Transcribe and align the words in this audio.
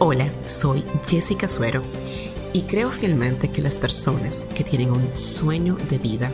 Hola, 0.00 0.26
soy 0.44 0.84
Jessica 1.04 1.48
Suero 1.48 1.82
y 2.52 2.62
creo 2.62 2.88
fielmente 2.88 3.48
que 3.48 3.60
las 3.60 3.80
personas 3.80 4.46
que 4.54 4.62
tienen 4.62 4.92
un 4.92 5.16
sueño 5.16 5.76
de 5.90 5.98
vida 5.98 6.30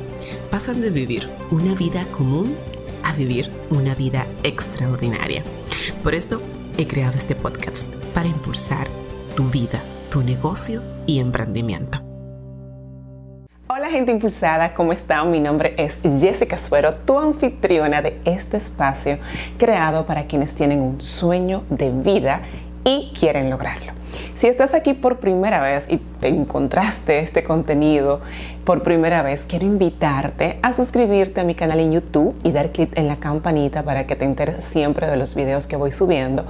pasan 0.51 0.83
de 0.83 0.91
vivir 0.91 1.31
una 1.51 1.75
vida 1.75 2.05
común 2.15 2.55
a 3.03 3.15
vivir 3.15 3.51
una 3.71 3.95
vida 3.95 4.27
extraordinaria. 4.43 5.43
Por 6.03 6.15
eso 6.15 6.43
he 6.77 6.87
creado 6.87 7.17
este 7.17 7.35
podcast 7.35 7.91
para 8.13 8.29
impulsar 8.29 8.87
tu 9.35 9.45
vida, 9.45 9.81
tu 10.11 10.23
negocio 10.23 10.83
y 11.07 11.19
emprendimiento. 11.19 12.03
Hola 13.69 13.89
gente 13.89 14.13
impulsada, 14.13 14.75
¿cómo 14.75 14.93
están? 14.93 15.31
Mi 15.31 15.41
nombre 15.41 15.75
es 15.79 15.97
Jessica 16.21 16.59
Suero, 16.59 16.93
tu 16.95 17.19
anfitriona 17.19 18.03
de 18.03 18.21
este 18.27 18.59
espacio 18.59 19.17
creado 19.57 20.05
para 20.05 20.27
quienes 20.27 20.55
tienen 20.55 20.81
un 20.81 21.01
sueño 21.01 21.65
de 21.71 21.91
vida 21.91 22.43
y 22.85 23.13
quieren 23.19 23.51
lograrlo. 23.51 23.93
Si 24.37 24.47
estás 24.47 24.75
aquí 24.75 24.95
por 24.95 25.19
primera 25.19 25.61
vez 25.61 25.87
y 25.89 25.97
te 25.97 26.29
encontraste 26.29 27.21
este 27.21 27.43
contenido 27.43 28.21
por 28.65 28.83
primera 28.83 29.23
vez, 29.23 29.45
quiero 29.49 29.65
invitarte 29.65 30.59
a 30.63 30.73
suscribirte 30.73 31.41
a 31.41 31.45
mi 31.45 31.55
canal 31.55 31.81
en 31.81 31.93
YouTube 31.93 32.35
y 32.45 32.53
dar 32.53 32.71
clic 32.71 32.97
en 32.97 33.09
la 33.09 33.17
campanita 33.17 33.83
para 33.83 34.07
que 34.07 34.17
te 34.17 34.25
enteres 34.25 34.65
siempre 34.65 35.07
de 35.07 35.17
los 35.17 35.35
videos 35.35 35.67
que 35.67 35.77
voy 35.77 35.93
subiendo 35.93 36.45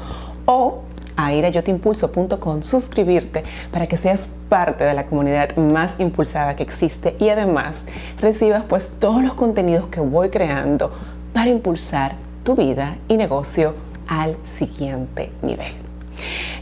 o 0.46 0.82
a 1.16 1.32
ir 1.32 1.44
a 1.44 1.48
yotimpulso.com, 1.48 2.62
suscribirte 2.62 3.44
para 3.70 3.86
que 3.86 3.96
seas 3.96 4.28
parte 4.48 4.84
de 4.84 4.94
la 4.94 5.06
comunidad 5.06 5.56
más 5.56 5.94
impulsada 5.98 6.56
que 6.56 6.62
existe 6.62 7.16
y 7.20 7.28
además 7.28 7.86
recibas 8.20 8.64
pues 8.64 8.90
todos 8.98 9.22
los 9.22 9.34
contenidos 9.34 9.86
que 9.88 10.00
voy 10.00 10.30
creando 10.30 10.92
para 11.32 11.50
impulsar 11.50 12.16
tu 12.42 12.56
vida 12.56 12.96
y 13.08 13.16
negocio 13.16 13.74
al 14.08 14.36
siguiente 14.58 15.30
nivel. 15.42 15.83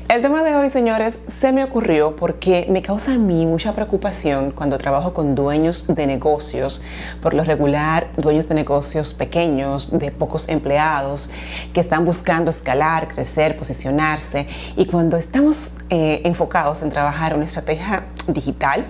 El 0.08 0.20
tema 0.20 0.42
de 0.42 0.54
hoy, 0.54 0.68
señores, 0.68 1.18
se 1.26 1.52
me 1.52 1.64
ocurrió 1.64 2.16
porque 2.16 2.66
me 2.68 2.82
causa 2.82 3.14
a 3.14 3.18
mí 3.18 3.46
mucha 3.46 3.74
preocupación 3.74 4.50
cuando 4.50 4.76
trabajo 4.76 5.14
con 5.14 5.34
dueños 5.34 5.86
de 5.86 6.06
negocios, 6.06 6.82
por 7.22 7.32
lo 7.32 7.44
regular 7.44 8.08
dueños 8.16 8.48
de 8.48 8.54
negocios 8.54 9.14
pequeños, 9.14 9.98
de 9.98 10.10
pocos 10.10 10.48
empleados, 10.48 11.30
que 11.72 11.80
están 11.80 12.04
buscando 12.04 12.50
escalar, 12.50 13.08
crecer, 13.08 13.56
posicionarse. 13.56 14.46
Y 14.76 14.86
cuando 14.86 15.16
estamos 15.16 15.72
eh, 15.88 16.20
enfocados 16.24 16.82
en 16.82 16.90
trabajar 16.90 17.34
una 17.34 17.44
estrategia 17.44 18.04
digital, 18.26 18.84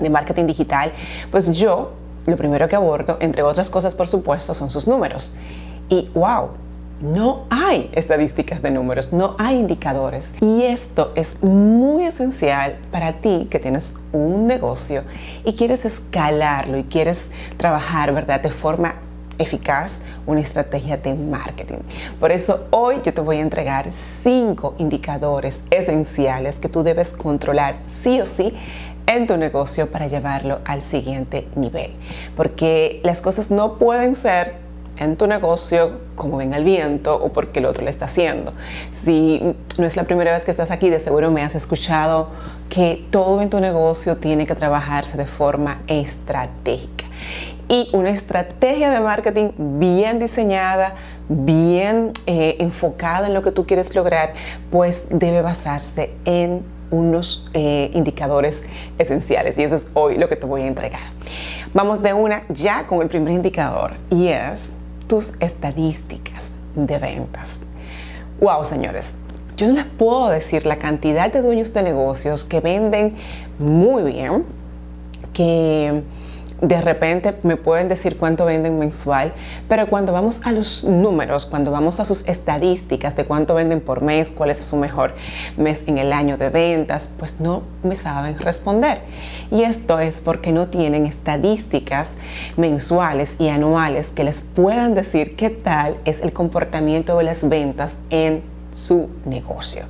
de 0.00 0.10
marketing 0.10 0.46
digital, 0.46 0.92
pues 1.30 1.52
yo 1.52 1.92
lo 2.26 2.36
primero 2.36 2.68
que 2.68 2.76
abordo, 2.76 3.16
entre 3.20 3.42
otras 3.42 3.70
cosas 3.70 3.94
por 3.94 4.08
supuesto, 4.08 4.54
son 4.54 4.70
sus 4.70 4.86
números. 4.86 5.34
Y 5.88 6.08
wow, 6.14 6.50
no 7.02 7.46
hay 7.50 7.90
estadísticas 7.92 8.62
de 8.62 8.70
números, 8.70 9.12
no 9.12 9.34
hay 9.38 9.56
indicadores. 9.56 10.32
Y 10.40 10.62
esto 10.62 11.12
es 11.16 11.42
muy 11.42 12.04
esencial 12.04 12.76
para 12.90 13.14
ti 13.14 13.48
que 13.50 13.58
tienes 13.58 13.94
un 14.12 14.46
negocio 14.46 15.02
y 15.44 15.54
quieres 15.54 15.84
escalarlo 15.84 16.78
y 16.78 16.84
quieres 16.84 17.28
trabajar, 17.56 18.14
¿verdad?, 18.14 18.40
de 18.40 18.50
forma 18.50 18.94
eficaz 19.38 20.00
una 20.26 20.40
estrategia 20.40 20.96
de 20.96 21.14
marketing. 21.14 21.78
Por 22.20 22.30
eso 22.30 22.66
hoy 22.70 23.00
yo 23.02 23.12
te 23.12 23.20
voy 23.20 23.38
a 23.38 23.40
entregar 23.40 23.90
cinco 24.22 24.74
indicadores 24.78 25.60
esenciales 25.70 26.56
que 26.56 26.68
tú 26.68 26.82
debes 26.82 27.10
controlar 27.10 27.76
sí 28.02 28.20
o 28.20 28.26
sí 28.26 28.54
en 29.06 29.26
tu 29.26 29.36
negocio 29.36 29.90
para 29.90 30.06
llevarlo 30.06 30.60
al 30.64 30.82
siguiente 30.82 31.48
nivel. 31.56 31.90
Porque 32.36 33.00
las 33.02 33.20
cosas 33.20 33.50
no 33.50 33.78
pueden 33.78 34.14
ser 34.14 34.54
en 35.04 35.16
tu 35.16 35.26
negocio 35.26 36.00
como 36.14 36.38
ven 36.38 36.54
al 36.54 36.64
viento 36.64 37.14
o 37.14 37.32
porque 37.32 37.60
el 37.60 37.66
otro 37.66 37.82
lo 37.84 37.90
está 37.90 38.06
haciendo. 38.06 38.52
Si 39.04 39.54
no 39.78 39.86
es 39.86 39.96
la 39.96 40.04
primera 40.04 40.32
vez 40.32 40.44
que 40.44 40.50
estás 40.50 40.70
aquí, 40.70 40.90
de 40.90 40.98
seguro 40.98 41.30
me 41.30 41.42
has 41.42 41.54
escuchado 41.54 42.28
que 42.68 43.04
todo 43.10 43.42
en 43.42 43.50
tu 43.50 43.60
negocio 43.60 44.16
tiene 44.16 44.46
que 44.46 44.54
trabajarse 44.54 45.16
de 45.16 45.26
forma 45.26 45.82
estratégica. 45.86 47.04
Y 47.68 47.88
una 47.92 48.10
estrategia 48.10 48.90
de 48.90 49.00
marketing 49.00 49.50
bien 49.56 50.18
diseñada, 50.18 50.94
bien 51.28 52.12
eh, 52.26 52.56
enfocada 52.58 53.28
en 53.28 53.34
lo 53.34 53.42
que 53.42 53.52
tú 53.52 53.66
quieres 53.66 53.94
lograr, 53.94 54.34
pues 54.70 55.06
debe 55.10 55.42
basarse 55.42 56.10
en 56.24 56.62
unos 56.90 57.48
eh, 57.54 57.90
indicadores 57.94 58.62
esenciales 58.98 59.58
y 59.58 59.62
eso 59.62 59.74
es 59.74 59.86
hoy 59.94 60.18
lo 60.18 60.28
que 60.28 60.36
te 60.36 60.46
voy 60.46 60.62
a 60.62 60.66
entregar. 60.66 61.00
Vamos 61.74 62.02
de 62.02 62.12
una 62.12 62.42
ya 62.50 62.86
con 62.86 63.00
el 63.00 63.08
primer 63.08 63.32
indicador 63.32 63.94
y 64.10 64.28
es 64.28 64.72
estadísticas 65.40 66.50
de 66.74 66.98
ventas. 66.98 67.60
Wow, 68.40 68.64
señores, 68.64 69.12
yo 69.56 69.66
no 69.66 69.74
les 69.74 69.84
puedo 69.84 70.30
decir 70.30 70.64
la 70.64 70.76
cantidad 70.76 71.30
de 71.30 71.42
dueños 71.42 71.74
de 71.74 71.82
negocios 71.82 72.44
que 72.44 72.60
venden 72.60 73.16
muy 73.58 74.02
bien, 74.04 74.44
que 75.34 76.02
de 76.62 76.80
repente 76.80 77.34
me 77.42 77.56
pueden 77.56 77.88
decir 77.88 78.16
cuánto 78.16 78.46
venden 78.46 78.78
mensual, 78.78 79.32
pero 79.68 79.88
cuando 79.88 80.12
vamos 80.12 80.40
a 80.44 80.52
los 80.52 80.84
números, 80.84 81.44
cuando 81.44 81.72
vamos 81.72 81.98
a 81.98 82.04
sus 82.04 82.26
estadísticas 82.28 83.16
de 83.16 83.24
cuánto 83.24 83.56
venden 83.56 83.80
por 83.80 84.00
mes, 84.00 84.30
cuál 84.30 84.50
es 84.50 84.58
su 84.58 84.76
mejor 84.76 85.14
mes 85.56 85.82
en 85.88 85.98
el 85.98 86.12
año 86.12 86.38
de 86.38 86.50
ventas, 86.50 87.10
pues 87.18 87.40
no 87.40 87.64
me 87.82 87.96
saben 87.96 88.38
responder. 88.38 89.00
Y 89.50 89.62
esto 89.62 89.98
es 89.98 90.20
porque 90.20 90.52
no 90.52 90.68
tienen 90.68 91.04
estadísticas 91.04 92.14
mensuales 92.56 93.34
y 93.40 93.48
anuales 93.48 94.08
que 94.08 94.22
les 94.22 94.42
puedan 94.42 94.94
decir 94.94 95.34
qué 95.34 95.50
tal 95.50 95.96
es 96.04 96.20
el 96.20 96.32
comportamiento 96.32 97.18
de 97.18 97.24
las 97.24 97.48
ventas 97.48 97.98
en 98.10 98.51
su 98.72 99.08
negocio. 99.24 99.84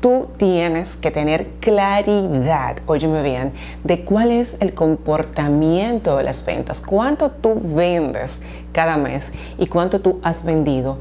Tú 0.00 0.28
tienes 0.38 0.96
que 0.96 1.10
tener 1.10 1.46
claridad, 1.60 2.78
óyeme 2.86 3.22
bien, 3.22 3.52
de 3.84 4.02
cuál 4.04 4.30
es 4.30 4.56
el 4.60 4.72
comportamiento 4.72 6.16
de 6.16 6.24
las 6.24 6.44
ventas, 6.44 6.80
cuánto 6.80 7.30
tú 7.30 7.60
vendes 7.62 8.40
cada 8.72 8.96
mes 8.96 9.32
y 9.58 9.66
cuánto 9.66 10.00
tú 10.00 10.20
has 10.22 10.42
vendido 10.42 10.98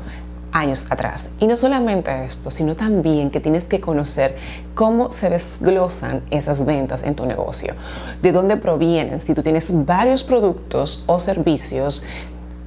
años 0.52 0.88
atrás. 0.90 1.30
Y 1.40 1.48
no 1.48 1.58
solamente 1.58 2.12
esto, 2.26 2.52
sino 2.52 2.76
también 2.76 3.30
que 3.30 3.40
tienes 3.40 3.66
que 3.66 3.80
conocer 3.80 4.36
cómo 4.74 5.12
se 5.12 5.30
desglosan 5.30 6.22
esas 6.32 6.66
ventas 6.66 7.04
en 7.04 7.16
tu 7.16 7.26
negocio, 7.26 7.76
de 8.22 8.32
dónde 8.32 8.58
provienen, 8.58 9.22
si 9.22 9.34
tú 9.34 9.44
tienes 9.44 9.70
varios 9.86 10.24
productos 10.24 11.04
o 11.06 11.20
servicios, 11.20 12.04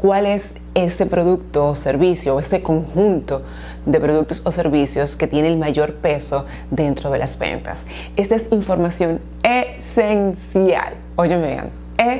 cuál 0.02 0.26
es 0.26 0.52
ese 0.74 1.06
producto 1.06 1.68
o 1.68 1.76
servicio 1.76 2.34
o 2.34 2.40
ese 2.40 2.60
conjunto 2.60 3.42
de 3.86 4.00
productos 4.00 4.42
o 4.44 4.50
servicios 4.50 5.14
que 5.14 5.28
tiene 5.28 5.46
el 5.46 5.56
mayor 5.56 5.94
peso 5.94 6.44
dentro 6.72 7.08
de 7.12 7.20
las 7.20 7.38
ventas. 7.38 7.86
Esta 8.16 8.34
es 8.34 8.46
información 8.50 9.20
esencial, 9.44 10.94
óyeme 11.14 11.46
bien, 11.46 11.70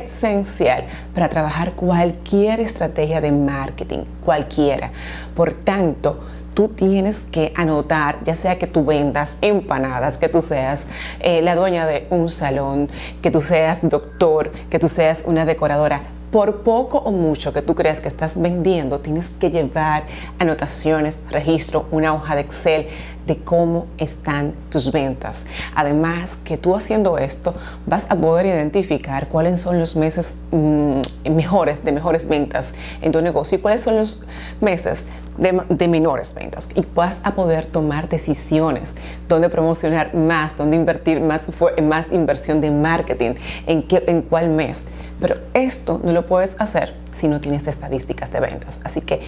esencial 0.05 0.85
para 1.13 1.29
trabajar 1.29 1.73
cualquier 1.73 2.61
estrategia 2.61 3.21
de 3.21 3.33
marketing, 3.33 4.05
cualquiera. 4.25 4.93
Por 5.35 5.53
tanto, 5.53 6.21
tú 6.55 6.69
tienes 6.69 7.19
que 7.33 7.53
anotar, 7.57 8.19
ya 8.25 8.37
sea 8.37 8.59
que 8.59 8.69
tú 8.69 8.85
vendas 8.85 9.37
empanadas, 9.41 10.19
que 10.19 10.29
tú 10.29 10.41
seas 10.41 10.87
eh, 11.19 11.43
la 11.43 11.57
dueña 11.57 11.89
de 11.89 12.07
un 12.11 12.31
salón, 12.31 12.91
que 13.21 13.33
tú 13.33 13.41
seas 13.41 13.81
doctor, 13.83 14.53
que 14.71 14.79
tú 14.79 14.87
seas 14.87 15.25
una 15.27 15.45
decoradora, 15.47 16.03
por 16.33 16.63
poco 16.63 16.99
o 16.99 17.13
mucho 17.13 17.53
que 17.53 17.61
tú 17.61 17.75
creas 17.75 18.01
que 18.01 18.09
estás 18.09 18.41
vendiendo, 18.41 19.01
tienes 19.01 19.29
que 19.39 19.51
llevar 19.51 20.05
anotaciones, 20.39 21.19
registro, 21.31 21.85
una 21.91 22.15
hoja 22.15 22.35
de 22.35 22.41
Excel 22.41 22.89
de 23.27 23.37
cómo 23.37 23.87
están 23.99 24.53
tus 24.71 24.91
ventas. 24.91 25.47
Además, 25.75 26.37
que 26.45 26.57
tú 26.57 26.75
haciendo 26.75 27.19
esto 27.19 27.55
vas 27.87 28.07
a 28.09 28.17
poder 28.17 28.47
identificar 28.47 29.29
cuáles 29.29 29.61
son 29.61 29.79
los 29.79 29.97
meses 29.97 30.35
mm, 30.51 31.01
mejores, 31.31 31.85
de 31.85 31.93
mejores 31.93 32.29
ventas 32.29 32.75
en 33.01 33.13
tu 33.13 33.21
negocio 33.23 33.59
y 33.59 33.61
cuáles 33.61 33.83
son 33.83 33.97
los 33.97 34.25
meses 34.61 35.05
de, 35.39 35.89
menores 35.89 36.35
ventas. 36.35 36.69
Y 36.75 36.85
vas 36.95 37.21
a 37.25 37.35
poder 37.35 37.67
tomar 37.67 38.09
decisiones, 38.09 38.95
dónde 39.29 39.49
promocionar 39.49 40.15
más, 40.15 40.57
dónde 40.57 40.77
invertir 40.77 41.21
más, 41.21 41.45
más 41.83 42.07
inversión 42.13 42.61
de 42.61 42.71
marketing, 42.71 43.35
en, 43.67 43.83
qué, 43.83 44.03
en 44.07 44.23
cuál 44.23 44.49
mes 44.51 44.85
pero 45.23 45.37
esto 45.55 46.01
no 46.03 46.11
lo 46.13 46.27
puedes 46.27 46.57
hacer 46.59 46.95
si 47.13 47.29
no 47.29 47.41
tienes 47.41 47.69
estadísticas 47.69 48.33
de 48.33 48.41
ventas. 48.41 48.81
Así 48.83 49.01
que 49.01 49.21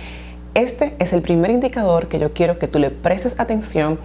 este 0.55 0.95
es 0.99 1.13
el 1.13 1.23
primer 1.23 1.51
indicador 1.51 2.09
que 2.09 2.19
yo 2.19 2.33
quiero 2.33 2.59
que 2.59 2.69
tú 2.69 2.79
le 2.79 2.91
prestes 2.91 3.39
atención, 3.39 3.99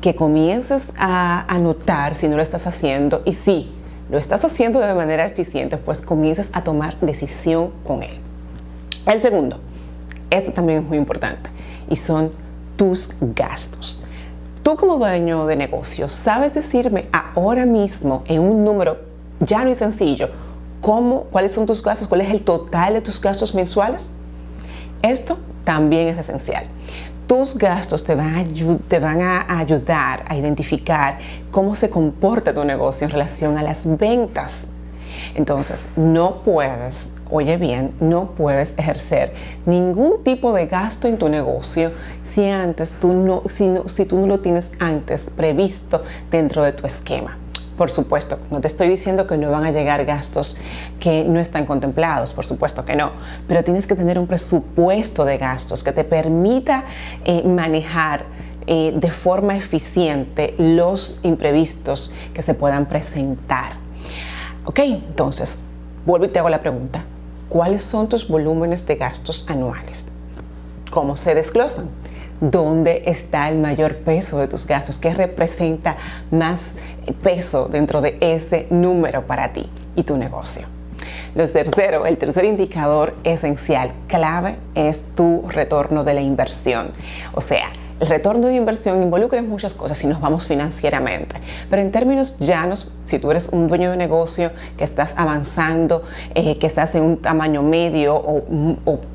que 0.00 0.14
comiences 0.14 0.92
a 0.96 1.44
anotar 1.52 2.14
si 2.14 2.28
no 2.28 2.36
lo 2.36 2.42
estás 2.42 2.66
haciendo 2.66 3.22
y 3.24 3.34
si 3.34 3.72
lo 4.10 4.18
estás 4.18 4.44
haciendo 4.44 4.80
de 4.80 4.94
manera 4.94 5.26
eficiente, 5.26 5.76
pues 5.76 6.00
comiences 6.00 6.48
a 6.52 6.62
tomar 6.62 6.98
decisión 7.00 7.72
con 7.84 8.02
él. 8.02 8.18
El 9.04 9.20
segundo, 9.20 9.58
este 10.30 10.52
también 10.52 10.82
es 10.82 10.88
muy 10.88 10.98
importante 10.98 11.50
y 11.90 11.96
son 11.96 12.30
tus 12.76 13.10
gastos. 13.20 14.04
Tú 14.62 14.76
como 14.76 14.98
dueño 14.98 15.46
de 15.46 15.56
negocio, 15.56 16.08
¿sabes 16.08 16.54
decirme 16.54 17.06
ahora 17.12 17.66
mismo 17.66 18.22
en 18.26 18.42
un 18.42 18.64
número 18.64 18.98
llano 19.40 19.70
y 19.70 19.74
sencillo 19.74 20.30
cómo, 20.80 21.24
cuáles 21.32 21.52
son 21.52 21.66
tus 21.66 21.82
gastos, 21.82 22.08
cuál 22.08 22.20
es 22.20 22.30
el 22.30 22.42
total 22.44 22.94
de 22.94 23.00
tus 23.00 23.20
gastos 23.20 23.54
mensuales. 23.54 24.12
Esto 25.02 25.38
también 25.66 26.06
es 26.08 26.16
esencial. 26.16 26.64
tus 27.26 27.58
gastos 27.58 28.04
te 28.04 28.14
van, 28.14 28.36
a, 28.36 28.46
te 28.86 29.00
van 29.00 29.20
a 29.20 29.58
ayudar 29.58 30.24
a 30.28 30.36
identificar 30.36 31.18
cómo 31.50 31.74
se 31.74 31.90
comporta 31.90 32.54
tu 32.54 32.64
negocio 32.64 33.04
en 33.04 33.10
relación 33.10 33.58
a 33.58 33.64
las 33.64 33.84
ventas. 33.98 34.68
Entonces, 35.34 35.88
no 35.96 36.42
puedes, 36.44 37.10
oye 37.28 37.56
bien, 37.56 37.94
no 37.98 38.30
puedes 38.36 38.74
ejercer 38.78 39.34
ningún 39.64 40.22
tipo 40.22 40.52
de 40.52 40.66
gasto 40.66 41.08
en 41.08 41.18
tu 41.18 41.28
negocio 41.28 41.90
si 42.22 42.44
antes 42.44 42.92
tú 42.92 43.12
no, 43.12 43.42
si, 43.48 43.68
si 43.88 44.04
tú 44.04 44.20
no 44.20 44.26
lo 44.28 44.38
tienes 44.38 44.70
antes 44.78 45.26
previsto 45.26 46.04
dentro 46.30 46.62
de 46.62 46.74
tu 46.74 46.86
esquema. 46.86 47.38
Por 47.76 47.90
supuesto, 47.90 48.38
no 48.50 48.60
te 48.60 48.68
estoy 48.68 48.88
diciendo 48.88 49.26
que 49.26 49.36
no 49.36 49.50
van 49.50 49.64
a 49.64 49.70
llegar 49.70 50.04
gastos 50.06 50.56
que 50.98 51.24
no 51.24 51.40
están 51.40 51.66
contemplados, 51.66 52.32
por 52.32 52.46
supuesto 52.46 52.86
que 52.86 52.96
no, 52.96 53.10
pero 53.46 53.62
tienes 53.64 53.86
que 53.86 53.94
tener 53.94 54.18
un 54.18 54.26
presupuesto 54.26 55.26
de 55.26 55.36
gastos 55.36 55.84
que 55.84 55.92
te 55.92 56.02
permita 56.02 56.84
eh, 57.24 57.42
manejar 57.46 58.24
eh, 58.66 58.94
de 58.96 59.10
forma 59.10 59.56
eficiente 59.56 60.54
los 60.58 61.20
imprevistos 61.22 62.12
que 62.32 62.40
se 62.40 62.54
puedan 62.54 62.86
presentar. 62.86 63.74
Ok, 64.64 64.78
entonces, 64.80 65.58
vuelvo 66.06 66.24
y 66.24 66.28
te 66.28 66.38
hago 66.38 66.48
la 66.48 66.62
pregunta. 66.62 67.04
¿Cuáles 67.50 67.84
son 67.84 68.08
tus 68.08 68.26
volúmenes 68.26 68.86
de 68.86 68.96
gastos 68.96 69.46
anuales? 69.48 70.08
¿Cómo 70.90 71.16
se 71.16 71.34
desglosan? 71.34 71.90
Dónde 72.40 73.02
está 73.06 73.48
el 73.48 73.58
mayor 73.58 73.96
peso 73.96 74.38
de 74.38 74.48
tus 74.48 74.66
gastos, 74.66 74.98
qué 74.98 75.14
representa 75.14 75.96
más 76.30 76.72
peso 77.22 77.68
dentro 77.68 78.00
de 78.00 78.16
ese 78.20 78.66
número 78.70 79.22
para 79.22 79.52
ti 79.52 79.68
y 79.94 80.02
tu 80.02 80.16
negocio. 80.16 80.66
Lo 81.34 81.46
tercero, 81.46 82.06
el 82.06 82.16
tercer 82.16 82.44
indicador 82.44 83.14
esencial, 83.22 83.92
clave, 84.06 84.56
es 84.74 85.02
tu 85.14 85.44
retorno 85.48 86.02
de 86.02 86.14
la 86.14 86.22
inversión. 86.22 86.92
O 87.34 87.40
sea, 87.40 87.68
el 87.98 88.08
retorno 88.08 88.48
de 88.48 88.56
inversión 88.56 89.02
involucra 89.02 89.40
muchas 89.42 89.74
cosas 89.74 89.96
si 89.96 90.06
nos 90.06 90.20
vamos 90.20 90.46
financieramente, 90.46 91.36
pero 91.70 91.80
en 91.80 91.92
términos 91.92 92.36
llanos, 92.38 92.92
si 93.04 93.18
tú 93.18 93.30
eres 93.30 93.48
un 93.48 93.68
dueño 93.68 93.90
de 93.90 93.96
negocio 93.96 94.50
que 94.76 94.84
estás 94.84 95.14
avanzando, 95.16 96.02
eh, 96.34 96.58
que 96.58 96.66
estás 96.66 96.94
en 96.94 97.02
un 97.04 97.16
tamaño 97.16 97.62
medio 97.62 98.16
o, 98.16 98.42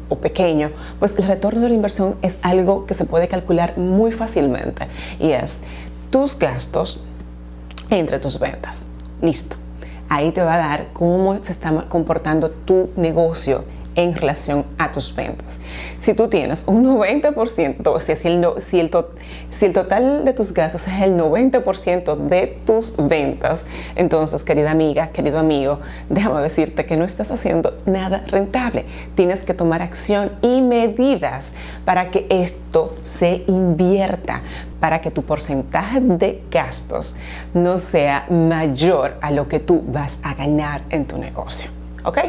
o 0.10 0.16
pequeño, 0.16 0.72
pues 1.00 1.16
el 1.18 1.26
retorno 1.26 1.62
de 1.62 1.70
la 1.70 1.76
inversión 1.76 2.16
es 2.22 2.38
algo 2.42 2.86
que 2.86 2.94
se 2.94 3.06
puede 3.06 3.28
calcular 3.28 3.78
muy 3.78 4.12
fácilmente 4.12 4.88
y 5.20 5.32
es 5.32 5.62
tus 6.10 6.38
gastos 6.38 7.04
entre 7.90 8.20
tus 8.20 8.40
ventas. 8.40 8.86
Listo. 9.22 9.58
Ahí 10.10 10.32
te 10.32 10.42
va 10.42 10.56
a 10.56 10.58
dar 10.58 10.88
cómo 10.92 11.42
se 11.44 11.54
está 11.54 11.86
comportando 11.88 12.50
tu 12.50 12.90
negocio 12.98 13.64
en 13.96 14.16
relación 14.16 14.66
a 14.78 14.92
tus 14.92 15.14
ventas. 15.16 15.60
Si 16.00 16.14
tú 16.14 16.28
tienes 16.28 16.64
un 16.68 16.86
90%, 16.86 17.88
o 17.88 18.00
si 18.00 18.12
el, 18.12 18.90
si 19.52 19.66
el 19.66 19.74
total 19.74 20.26
de 20.26 20.34
tus 20.34 20.54
gastos 20.54 20.88
es 20.88 21.02
el 21.02 21.18
90% 21.18 22.16
de 22.16 22.60
tus 22.66 22.96
ventas, 22.98 23.66
entonces, 23.96 24.44
querida 24.44 24.72
amiga, 24.72 25.08
querido 25.08 25.40
amigo, 25.40 25.80
déjame 26.10 26.42
decirte 26.42 26.86
que 26.86 26.98
no 26.98 27.06
estás 27.06 27.32
haciendo 27.32 27.78
nada 27.86 28.24
rentable. 28.28 28.86
Tienes 29.16 29.42
que 29.42 29.54
tomar 29.54 29.82
acción 29.82 30.32
y 30.42 30.62
medidas 30.62 31.54
para 31.86 32.12
que 32.12 32.26
esto 32.30 32.96
se 33.04 33.44
invierta, 33.48 34.42
para 34.80 35.02
que 35.02 35.12
tu 35.12 35.24
porcentaje 35.24 36.00
de 36.00 36.42
gastos 36.50 37.16
no 37.54 37.78
sea 37.78 38.26
mayor 38.30 39.18
a 39.22 39.32
lo 39.32 39.48
que 39.48 39.60
tú 39.60 39.84
vas 39.88 40.18
a 40.24 40.34
ganar 40.34 40.82
en 40.90 41.06
tu 41.06 41.18
negocio. 41.18 41.70
¿Ok? 42.04 42.20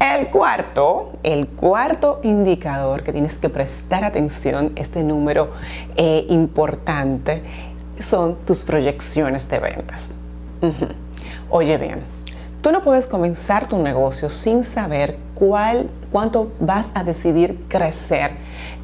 El 0.00 0.28
cuarto, 0.28 1.12
el 1.22 1.46
cuarto 1.46 2.20
indicador 2.22 3.02
que 3.02 3.12
tienes 3.12 3.36
que 3.36 3.50
prestar 3.50 4.02
atención, 4.02 4.72
este 4.76 5.04
número 5.04 5.52
eh, 5.94 6.24
importante, 6.30 7.42
son 7.98 8.36
tus 8.46 8.62
proyecciones 8.62 9.46
de 9.50 9.58
ventas. 9.58 10.12
Oye 11.50 11.76
bien, 11.76 12.00
Tú 12.62 12.72
no 12.72 12.82
puedes 12.82 13.06
comenzar 13.06 13.68
tu 13.68 13.78
negocio 13.78 14.28
sin 14.28 14.64
saber 14.64 15.16
cuál, 15.34 15.88
cuánto 16.12 16.52
vas 16.60 16.90
a 16.92 17.04
decidir 17.04 17.58
crecer 17.68 18.32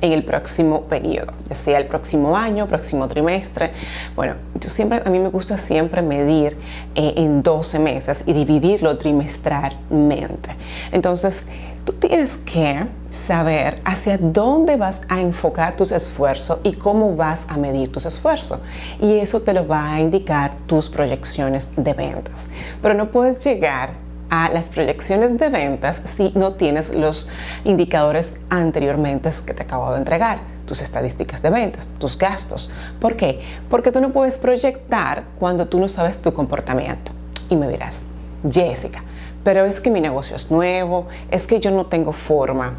en 0.01 0.13
el 0.13 0.25
próximo 0.25 0.83
periodo, 0.83 1.33
ya 1.49 1.55
sea 1.55 1.79
el 1.79 1.87
próximo 1.87 2.37
año, 2.37 2.67
próximo 2.67 3.09
trimestre. 3.09 3.73
Bueno, 4.15 4.35
yo 4.61 4.71
siempre, 4.71 5.03
a 5.05 5.11
mí 5.11 5.19
me 5.19 5.29
gusta 5.29 5.59
siempre 5.59 6.03
medir 6.03 6.57
eh, 6.95 7.15
en 7.17 7.43
12 7.43 7.79
meses 7.79 8.23
y 8.27 8.33
dividirlo 8.33 8.99
trimestralmente. 8.99 10.51
Entonces, 10.93 11.45
tú 11.85 11.93
tienes 11.95 12.37
que 12.39 12.87
saber 13.11 13.81
hacia 13.85 14.19
dónde 14.19 14.77
vas 14.77 15.01
a 15.09 15.21
enfocar 15.21 15.77
tus 15.77 15.93
esfuerzos 15.93 16.59
y 16.63 16.73
cómo 16.73 17.17
vas 17.17 17.47
a 17.49 17.57
medir 17.57 17.91
tus 17.91 18.05
esfuerzos. 18.05 18.61
Y 19.01 19.15
eso 19.15 19.41
te 19.41 19.53
lo 19.53 19.67
va 19.67 19.95
a 19.95 20.01
indicar 20.01 20.53
tus 20.67 20.89
proyecciones 20.89 21.71
de 21.77 21.95
ventas. 21.95 22.51
Pero 22.83 22.95
no 22.95 23.11
puedes 23.11 23.43
llegar 23.45 24.06
a 24.31 24.49
las 24.49 24.71
proyecciones 24.71 25.39
de 25.39 25.49
ventas 25.49 26.03
si 26.17 26.33
no 26.35 26.55
tienes 26.55 26.95
los 26.95 27.29
indicadores 27.65 28.37
anteriormente 28.51 29.31
que 29.45 29.55
te 29.55 29.63
acabo 29.63 29.93
de 29.93 29.99
entregar, 29.99 30.41
tus 30.67 30.83
estadísticas 30.83 31.43
de 31.43 31.51
ventas, 31.51 31.89
tus 31.99 32.19
gastos. 32.19 32.73
¿Por 33.01 33.17
qué? 33.17 33.41
Porque 33.71 33.93
tú 33.93 34.01
no 34.01 34.11
puedes 34.11 34.39
proyectar 34.39 35.25
cuando 35.39 35.67
tú 35.67 35.79
no 35.79 35.89
sabes 35.89 36.19
tu 36.19 36.33
comportamiento. 36.33 37.13
Y 37.49 37.57
me 37.57 37.69
dirás, 37.69 38.03
Jessica, 38.51 39.03
pero 39.45 39.65
es 39.65 39.81
que 39.81 39.91
mi 39.91 40.01
negocio 40.01 40.37
es 40.37 40.51
nuevo, 40.51 41.07
es 41.31 41.47
que 41.47 41.61
yo 41.61 41.71
no 41.71 41.87
tengo 41.87 42.13
forma 42.13 42.75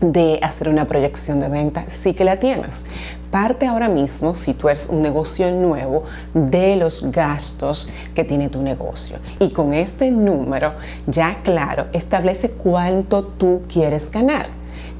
de 0.00 0.38
hacer 0.42 0.68
una 0.68 0.86
proyección 0.86 1.40
de 1.40 1.48
venta, 1.48 1.84
sí 1.88 2.14
que 2.14 2.24
la 2.24 2.38
tienes. 2.38 2.82
Parte 3.30 3.66
ahora 3.66 3.88
mismo, 3.88 4.34
si 4.34 4.54
tú 4.54 4.68
eres 4.68 4.88
un 4.88 5.02
negocio 5.02 5.50
nuevo, 5.50 6.04
de 6.34 6.76
los 6.76 7.10
gastos 7.10 7.90
que 8.14 8.24
tiene 8.24 8.48
tu 8.48 8.62
negocio. 8.62 9.18
Y 9.40 9.50
con 9.50 9.72
este 9.72 10.10
número, 10.10 10.74
ya 11.06 11.38
claro, 11.42 11.86
establece 11.92 12.50
cuánto 12.50 13.24
tú 13.24 13.62
quieres 13.68 14.10
ganar. 14.10 14.46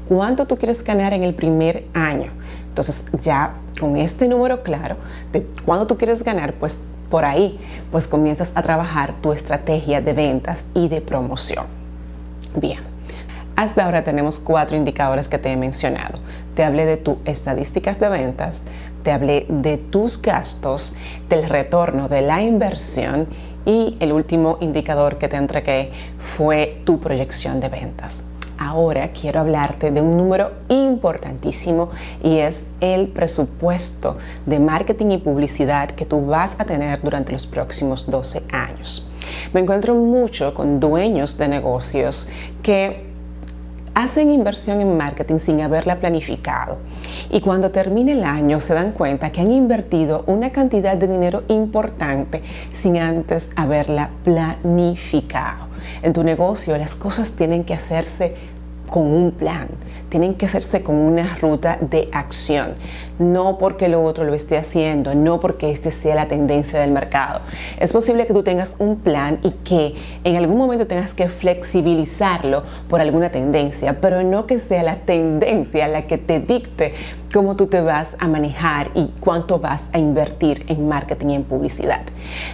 Cuánto 0.08 0.46
tú 0.46 0.56
quieres 0.56 0.82
ganar 0.84 1.12
en 1.12 1.22
el 1.22 1.34
primer 1.34 1.84
año. 1.94 2.30
Entonces, 2.68 3.04
ya 3.20 3.54
con 3.78 3.96
este 3.96 4.28
número 4.28 4.62
claro 4.62 4.96
de 5.32 5.46
cuánto 5.64 5.86
tú 5.86 5.96
quieres 5.96 6.22
ganar, 6.22 6.54
pues 6.54 6.76
por 7.10 7.24
ahí 7.24 7.60
pues 7.92 8.06
comienzas 8.08 8.50
a 8.54 8.62
trabajar 8.62 9.14
tu 9.20 9.32
estrategia 9.32 10.00
de 10.00 10.12
ventas 10.12 10.64
y 10.74 10.88
de 10.88 11.00
promoción. 11.00 11.66
Bien, 12.56 12.80
hasta 13.56 13.84
ahora 13.84 14.04
tenemos 14.04 14.38
cuatro 14.38 14.76
indicadores 14.76 15.28
que 15.28 15.38
te 15.38 15.50
he 15.50 15.56
mencionado. 15.56 16.18
Te 16.54 16.64
hablé 16.64 16.86
de 16.86 16.96
tus 16.96 17.16
estadísticas 17.24 18.00
de 18.00 18.08
ventas, 18.08 18.64
te 19.02 19.12
hablé 19.12 19.46
de 19.48 19.78
tus 19.78 20.20
gastos, 20.20 20.94
del 21.28 21.48
retorno 21.48 22.08
de 22.08 22.22
la 22.22 22.42
inversión 22.42 23.28
y 23.64 23.96
el 24.00 24.12
último 24.12 24.58
indicador 24.60 25.18
que 25.18 25.28
te 25.28 25.36
entregué 25.36 25.90
fue 26.18 26.80
tu 26.84 27.00
proyección 27.00 27.60
de 27.60 27.68
ventas 27.68 28.24
ahora 28.58 29.08
quiero 29.08 29.40
hablarte 29.40 29.90
de 29.90 30.00
un 30.00 30.16
número 30.16 30.52
importantísimo 30.68 31.90
y 32.22 32.38
es 32.38 32.66
el 32.80 33.08
presupuesto 33.08 34.18
de 34.46 34.58
marketing 34.58 35.12
y 35.12 35.18
publicidad 35.18 35.90
que 35.90 36.06
tú 36.06 36.26
vas 36.26 36.56
a 36.58 36.64
tener 36.64 37.00
durante 37.02 37.32
los 37.32 37.46
próximos 37.46 38.10
12 38.10 38.44
años. 38.50 39.08
Me 39.52 39.60
encuentro 39.60 39.94
mucho 39.94 40.54
con 40.54 40.80
dueños 40.80 41.38
de 41.38 41.48
negocios 41.48 42.28
que 42.62 43.13
hacen 43.94 44.30
inversión 44.30 44.80
en 44.80 44.96
marketing 44.96 45.38
sin 45.38 45.60
haberla 45.60 45.96
planificado. 45.96 46.78
Y 47.30 47.40
cuando 47.40 47.70
termine 47.70 48.12
el 48.12 48.24
año 48.24 48.60
se 48.60 48.74
dan 48.74 48.92
cuenta 48.92 49.30
que 49.30 49.40
han 49.40 49.52
invertido 49.52 50.24
una 50.26 50.50
cantidad 50.50 50.96
de 50.96 51.08
dinero 51.08 51.44
importante 51.48 52.42
sin 52.72 52.98
antes 52.98 53.50
haberla 53.56 54.10
planificado. 54.24 55.68
En 56.02 56.12
tu 56.12 56.24
negocio 56.24 56.76
las 56.78 56.94
cosas 56.94 57.32
tienen 57.32 57.64
que 57.64 57.74
hacerse 57.74 58.34
con 58.94 59.12
un 59.12 59.32
plan, 59.32 59.66
tienen 60.08 60.34
que 60.34 60.46
hacerse 60.46 60.84
con 60.84 60.94
una 60.94 61.36
ruta 61.40 61.78
de 61.80 62.08
acción, 62.12 62.74
no 63.18 63.58
porque 63.58 63.88
lo 63.88 64.04
otro 64.04 64.22
lo 64.22 64.34
esté 64.34 64.56
haciendo, 64.56 65.16
no 65.16 65.40
porque 65.40 65.72
este 65.72 65.90
sea 65.90 66.14
la 66.14 66.28
tendencia 66.28 66.78
del 66.78 66.92
mercado. 66.92 67.40
Es 67.80 67.92
posible 67.92 68.24
que 68.24 68.32
tú 68.32 68.44
tengas 68.44 68.76
un 68.78 69.00
plan 69.00 69.40
y 69.42 69.50
que 69.64 69.96
en 70.22 70.36
algún 70.36 70.58
momento 70.58 70.86
tengas 70.86 71.12
que 71.12 71.26
flexibilizarlo 71.26 72.62
por 72.88 73.00
alguna 73.00 73.30
tendencia, 73.30 73.98
pero 74.00 74.22
no 74.22 74.46
que 74.46 74.60
sea 74.60 74.84
la 74.84 74.98
tendencia 74.98 75.88
la 75.88 76.06
que 76.06 76.16
te 76.16 76.38
dicte 76.38 76.94
cómo 77.32 77.56
tú 77.56 77.66
te 77.66 77.80
vas 77.80 78.14
a 78.20 78.28
manejar 78.28 78.92
y 78.94 79.10
cuánto 79.18 79.58
vas 79.58 79.86
a 79.92 79.98
invertir 79.98 80.66
en 80.68 80.86
marketing 80.86 81.30
y 81.30 81.34
en 81.34 81.42
publicidad. 81.42 82.02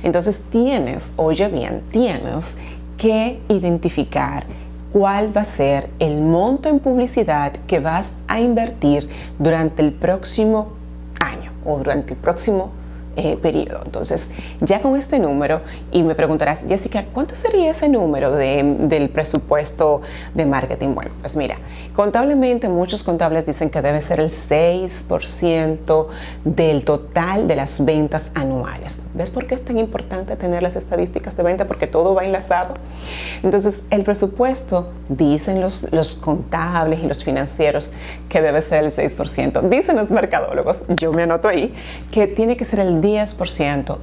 Entonces 0.03 0.41
tienes, 0.51 1.11
oye 1.17 1.49
bien, 1.49 1.83
tienes 1.91 2.57
que 2.97 3.41
identificar 3.51 4.45
cuál 4.93 5.37
va 5.37 5.43
a 5.43 5.45
ser 5.45 5.91
el 5.99 6.21
monto 6.21 6.69
en 6.69 6.81
publicidad 6.81 7.53
que 7.67 7.79
vas 7.79 8.13
a 8.29 8.41
invertir 8.41 9.09
durante 9.39 9.83
el 9.83 9.93
próximo 9.93 10.69
año 11.21 11.53
o 11.65 11.79
durante 11.79 12.15
el 12.15 12.19
próximo 12.19 12.71
eh, 13.23 13.37
periodo. 13.37 13.83
Entonces, 13.85 14.31
ya 14.63 14.81
con 14.81 14.97
este 14.97 15.19
número, 15.19 15.61
y 15.93 16.03
me 16.03 16.15
preguntarás, 16.15 16.65
Jessica, 16.67 17.05
¿cuánto 17.13 17.37
sería 17.37 17.71
ese 17.71 17.87
número 17.87 18.33
del 18.33 19.11
presupuesto 19.11 20.01
de 20.35 20.47
marketing? 20.47 20.95
Bueno, 20.95 21.11
pues 21.21 21.37
mira, 21.37 21.57
contablemente 21.95 22.71
muchos 22.71 23.03
contables 23.03 23.45
dicen 23.45 23.69
que 23.69 23.83
debe 23.83 24.01
ser 24.01 24.21
el 24.21 24.31
6% 24.31 26.07
del 26.45 26.83
total 26.85 27.47
de 27.47 27.57
las 27.57 27.85
ventas 27.85 28.31
anuales. 28.35 29.03
¿Ves 29.13 29.29
por 29.29 29.47
qué 29.47 29.55
es 29.55 29.67
tan 29.67 29.79
importante 29.79 30.35
tener 30.37 30.63
las 30.63 30.75
estadísticas 30.75 31.37
de 31.37 31.43
venta? 31.43 31.67
Porque 31.67 31.87
todo 31.87 32.15
va 32.15 32.25
enlazado. 32.25 32.73
Entonces, 33.43 33.81
el 33.91 34.03
presupuesto, 34.03 34.89
dicen 35.11 35.61
los, 35.61 35.93
los 35.93 36.17
contables 36.17 37.01
y 37.01 37.07
los 37.07 37.23
financieros, 37.23 37.93
que 38.31 38.41
debe 38.41 38.63
ser 38.63 38.85
el 38.85 38.95
6%. 38.95 39.69
Dicen 39.69 39.97
los 39.97 40.11
mercadólogos, 40.11 40.85
yo 40.89 41.13
me 41.13 41.25
anoto 41.25 41.49
ahí, 41.49 41.75
que 42.11 42.27
tiene 42.27 42.57
que 42.57 42.65
ser 42.65 42.81
el 42.81 43.03
10% 43.03 43.10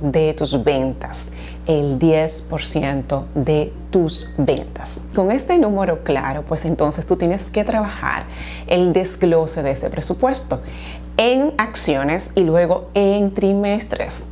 de 0.01 0.33
tus 0.33 0.63
ventas. 0.63 1.27
El 1.65 1.99
10% 1.99 3.25
de 3.35 3.73
tus 3.89 4.29
ventas. 4.37 5.01
Con 5.13 5.31
este 5.31 5.57
número 5.57 6.03
claro, 6.03 6.43
pues 6.47 6.65
entonces 6.65 7.05
tú 7.05 7.15
tienes 7.15 7.45
que 7.45 7.63
trabajar 7.63 8.25
el 8.67 8.93
desglose 8.93 9.63
de 9.63 9.71
ese 9.71 9.89
presupuesto 9.89 10.61
en 11.17 11.53
acciones 11.57 12.31
y 12.35 12.41
luego 12.41 12.89
en 12.93 13.33
trimestres. 13.33 14.23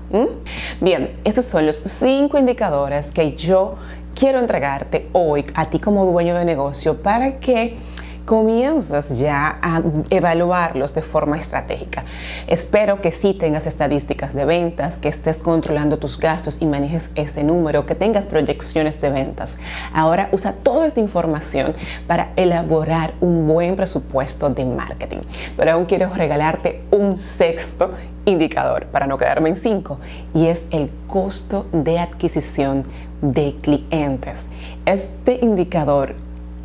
Bien, 0.80 1.12
estos 1.24 1.46
son 1.46 1.66
los 1.66 1.78
cinco 1.78 2.38
indicadores 2.38 3.08
que 3.12 3.36
yo 3.36 3.76
quiero 4.14 4.40
entregarte 4.40 5.10
hoy 5.12 5.46
a 5.56 5.70
ti 5.70 5.80
como 5.80 6.06
dueño 6.06 6.36
de 6.36 6.46
negocio 6.46 7.02
para 7.02 7.40
que 7.40 7.78
comienzas 8.26 9.18
ya 9.18 9.60
a 9.62 9.82
evaluarlos 10.10 10.94
de 10.96 11.02
forma 11.02 11.38
estratégica. 11.38 12.04
Espero 12.48 13.02
que 13.02 13.12
sí 13.12 13.34
tengas 13.34 13.68
estadísticas 13.68 14.34
de 14.34 14.46
ventas, 14.46 14.98
que 14.98 15.10
estés 15.10 15.38
controlando 15.38 15.98
tus 15.98 16.20
gastos 16.20 16.58
y 16.62 16.66
manejes 16.66 17.12
este 17.16 17.44
número, 17.44 17.86
que 17.86 17.96
tengas 17.96 18.28
proyecciones 18.28 19.00
de 19.00 19.10
ventas. 19.10 19.58
Ahora 19.94 20.30
usa 20.32 20.54
toda 20.54 20.88
esta 20.88 21.00
información 21.00 21.74
para 22.08 22.32
elaborar 22.36 23.14
un 23.22 23.48
buen 23.48 23.76
presupuesto 23.76 24.50
de 24.50 24.66
marketing. 24.66 25.20
Pero 25.56 25.72
aún 25.72 25.86
quiero 25.86 26.12
regalarte 26.14 26.82
un 26.92 27.18
sexto 27.18 27.92
indicador 28.26 28.88
para 28.88 29.06
no 29.06 29.18
quedarme 29.18 29.50
en 29.50 29.58
cinco 29.58 30.00
y 30.34 30.48
es 30.48 30.64
el 30.72 30.90
costo 31.08 31.68
de 31.72 32.00
adquisición 32.00 32.84
de 33.22 33.56
clientes. 33.62 34.48
Este 34.86 35.40
indicador 35.42 36.16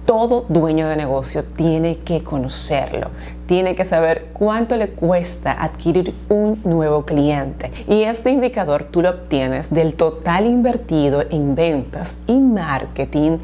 todo 0.07 0.45
dueño 0.49 0.89
de 0.89 0.97
negocio 0.97 1.45
tiene 1.45 1.99
que 1.99 2.23
conocerlo, 2.23 3.09
tiene 3.47 3.75
que 3.75 3.85
saber 3.85 4.29
cuánto 4.33 4.77
le 4.77 4.91
cuesta 4.91 5.53
adquirir 5.53 6.15
un 6.29 6.61
nuevo 6.65 7.05
cliente. 7.05 7.71
Y 7.89 8.03
este 8.03 8.31
indicador 8.31 8.85
tú 8.91 9.03
lo 9.03 9.11
obtienes 9.11 9.71
del 9.71 9.95
total 9.95 10.47
invertido 10.47 11.25
en 11.31 11.55
ventas 11.55 12.15
y 12.27 12.35
marketing 12.35 13.39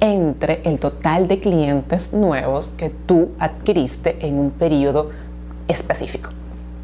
entre 0.00 0.62
el 0.64 0.78
total 0.78 1.28
de 1.28 1.40
clientes 1.40 2.12
nuevos 2.12 2.72
que 2.76 2.90
tú 2.90 3.30
adquiriste 3.38 4.16
en 4.26 4.38
un 4.38 4.50
periodo 4.50 5.10
específico. 5.68 6.30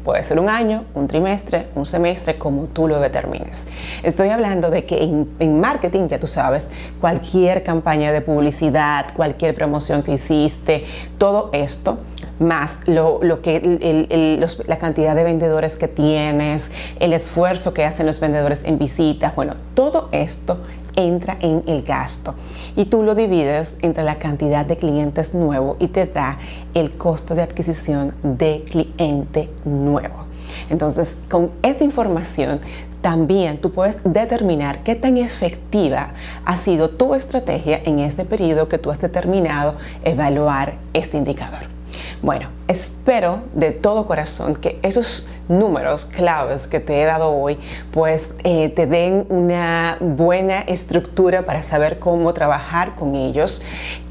Puede 0.07 0.23
ser 0.23 0.39
un 0.39 0.47
año, 0.47 0.85
un 0.93 1.09
trimestre, 1.09 1.67
un 1.75 1.85
semestre, 1.85 2.37
como 2.37 2.67
tú 2.67 2.87
lo 2.87 3.01
determines. 3.01 3.67
Estoy 4.03 4.29
hablando 4.29 4.69
de 4.69 4.85
que 4.85 5.03
en, 5.03 5.59
marketing, 5.59 6.07
ya 6.07 6.17
tú 6.17 6.27
sabes, 6.27 6.69
cualquier 7.01 7.61
campaña 7.63 8.13
de 8.13 8.21
publicidad, 8.21 9.07
cualquier 9.17 9.53
promoción 9.53 10.03
que 10.03 10.13
hiciste, 10.13 10.85
todo 11.17 11.49
esto, 11.51 11.97
más 12.39 12.77
lo, 12.85 13.19
que 13.41 14.47
la 14.65 14.77
cantidad 14.77 15.13
de 15.13 15.25
vendedores 15.25 15.75
que 15.75 15.89
tienes, 15.89 16.71
el 17.01 17.11
esfuerzo 17.11 17.73
que 17.73 17.83
hacen 17.83 18.05
los 18.05 18.21
vendedores 18.21 18.63
en 18.63 18.77
visitas, 18.77 19.35
bueno, 19.35 19.55
todo 19.73 20.07
esto 20.13 20.59
entra 20.97 21.37
en 21.39 21.63
el 21.67 21.83
gasto 21.83 22.35
y 22.75 22.85
tú 22.85 23.03
lo 23.03 23.15
divides 23.15 23.75
entre 23.81 24.03
la 24.03 24.15
cantidad 24.15 24.65
de 24.65 24.75
clientes 24.75 25.33
nuevos 25.33 25.77
y 25.79 25.87
te 25.87 26.05
da 26.05 26.39
el 26.73 26.91
costo 26.97 27.35
de 27.35 27.43
adquisición 27.43 28.13
de 28.23 28.65
cliente 28.69 29.49
nuevo. 29.63 30.25
Entonces, 30.69 31.17
con 31.29 31.51
esta 31.61 31.83
información 31.83 32.59
también 33.01 33.59
tú 33.59 33.71
puedes 33.71 33.97
determinar 34.03 34.83
qué 34.83 34.95
tan 34.95 35.17
efectiva 35.17 36.09
ha 36.45 36.57
sido 36.57 36.89
tu 36.89 37.13
estrategia 37.13 37.79
en 37.85 37.99
este 37.99 38.25
periodo 38.25 38.67
que 38.67 38.77
tú 38.77 38.91
has 38.91 38.99
determinado 38.99 39.75
evaluar 40.03 40.73
este 40.93 41.17
indicador. 41.17 41.76
Bueno, 42.21 42.49
espero 42.67 43.41
de 43.53 43.71
todo 43.71 44.05
corazón 44.05 44.55
que 44.55 44.79
esos 44.81 45.27
números 45.47 46.05
claves 46.05 46.67
que 46.67 46.79
te 46.79 47.01
he 47.01 47.05
dado 47.05 47.31
hoy 47.31 47.57
pues 47.91 48.31
eh, 48.43 48.69
te 48.69 48.85
den 48.85 49.25
una 49.29 49.97
buena 49.99 50.59
estructura 50.61 51.43
para 51.43 51.63
saber 51.63 51.99
cómo 51.99 52.33
trabajar 52.33 52.95
con 52.95 53.15
ellos 53.15 53.61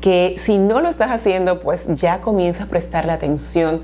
que 0.01 0.37
si 0.39 0.57
no 0.57 0.81
lo 0.81 0.89
estás 0.89 1.11
haciendo 1.11 1.61
pues 1.61 1.87
ya 1.95 2.21
comienza 2.21 2.65
a 2.65 2.67
prestarle 2.69 3.13
atención 3.13 3.83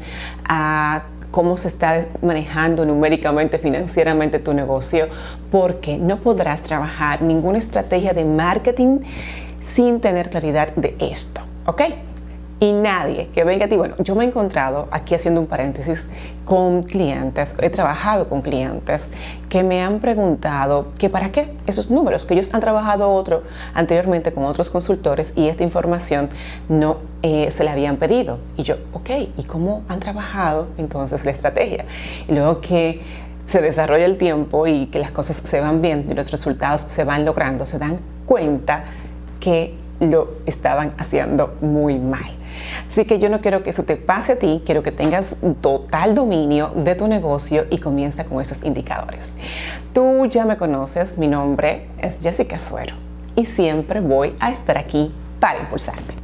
a 0.49 1.03
cómo 1.33 1.57
se 1.57 1.67
está 1.67 2.07
manejando 2.21 2.85
numéricamente, 2.85 3.59
financieramente 3.59 4.39
tu 4.39 4.53
negocio, 4.53 5.09
porque 5.51 5.97
no 5.97 6.19
podrás 6.19 6.63
trabajar 6.63 7.23
ninguna 7.23 7.59
estrategia 7.59 8.13
de 8.13 8.25
marketing 8.25 9.01
sin 9.63 10.01
tener 10.01 10.31
claridad 10.31 10.69
de 10.77 10.95
esto, 11.01 11.41
¿ok? 11.67 11.83
Y 12.63 12.73
nadie 12.73 13.27
que 13.35 13.43
venga 13.43 13.67
a 13.67 13.69
ti, 13.69 13.77
bueno, 13.77 13.97
yo 13.99 14.15
me 14.15 14.23
he 14.23 14.29
encontrado, 14.29 14.87
aquí 14.93 15.17
haciendo 15.17 15.41
un 15.41 15.49
paréntesis, 15.49 16.09
con 16.45 16.85
clientes, 16.85 17.57
he 17.59 17.71
trabajado 17.71 18.29
con 18.29 18.41
clientes 18.41 19.11
que 19.49 19.65
me 19.65 19.83
han 19.83 19.99
preguntado 19.99 20.93
que 20.97 21.11
para 21.11 21.33
qué 21.33 21.53
esos 21.67 21.91
números, 21.91 22.25
que 22.25 22.35
ellos 22.35 22.55
han 22.55 22.61
trabajado 22.61 23.13
otro 23.13 23.43
anteriormente 23.75 24.31
con 24.33 24.45
otros 24.45 24.71
consultores 24.71 25.33
y 25.35 25.49
esta 25.49 25.65
información 25.65 26.31
no 26.69 26.99
eh, 27.23 27.51
se 27.51 27.65
le 27.65 27.71
habían 27.71 27.97
pedido. 27.97 28.39
Y 28.57 28.63
yo, 28.63 28.77
ok, 28.93 29.11
¿y 29.37 29.43
cómo 29.43 29.83
han 29.89 29.99
trabajado 29.99 30.69
entonces 30.79 31.25
la 31.25 31.33
estrategia? 31.33 31.87
Y 32.29 32.33
luego 32.33 32.61
que 32.61 33.03
se 33.47 33.61
desarrolla 33.61 34.05
el 34.05 34.19
tiempo 34.19 34.69
y 34.69 34.87
que 34.87 35.01
las 35.01 35.11
cosas 35.11 35.37
se 35.39 35.61
van 35.61 35.83
viendo 35.83 36.13
y 36.13 36.15
los 36.15 36.31
resultados 36.31 36.83
se 36.83 37.03
van 37.03 37.25
logrando, 37.25 37.67
se 37.67 37.81
dan 37.81 37.99
cuenta 38.25 38.85
que 39.41 39.75
lo 39.99 40.35
estaban 40.47 40.93
haciendo 40.97 41.57
muy 41.61 41.99
mal. 41.99 42.42
Así 42.93 43.07
que 43.07 43.19
yo 43.19 43.31
no 43.31 43.41
quiero 43.41 43.63
que 43.63 43.71
eso 43.71 43.85
te 43.85 43.97
pase 43.97 44.33
a 44.33 44.39
ti, 44.39 44.63
quiero 44.67 44.83
que 44.83 44.93
tengas 44.93 45.35
total 45.63 46.15
dominio 46.15 46.73
de 46.77 46.95
tu 46.95 47.09
negocio 47.09 47.65
y 47.71 47.79
comienza 47.79 48.25
con 48.27 48.43
esos 48.43 48.63
indicadores. 48.63 49.33
Tú 49.95 50.27
ya 50.27 50.45
me 50.45 50.59
conoces, 50.59 51.17
mi 51.17 51.27
nombre 51.27 51.87
es 51.97 52.19
Jessica 52.21 52.59
Suero 52.59 52.95
y 53.35 53.47
siempre 53.47 54.01
voy 54.01 54.35
a 54.41 54.51
estar 54.51 54.77
aquí 54.77 55.11
para 55.41 55.61
impulsarte. 55.61 56.22